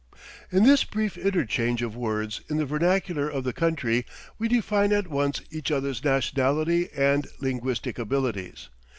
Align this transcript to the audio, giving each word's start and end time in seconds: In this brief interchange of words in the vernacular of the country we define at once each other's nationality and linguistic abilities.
In 0.51 0.63
this 0.63 0.83
brief 0.83 1.15
interchange 1.15 1.83
of 1.83 1.95
words 1.95 2.41
in 2.49 2.57
the 2.57 2.65
vernacular 2.65 3.29
of 3.29 3.43
the 3.43 3.53
country 3.53 4.03
we 4.39 4.47
define 4.47 4.91
at 4.91 5.07
once 5.09 5.41
each 5.51 5.69
other's 5.69 6.03
nationality 6.03 6.89
and 6.95 7.27
linguistic 7.39 7.99
abilities. 7.99 8.69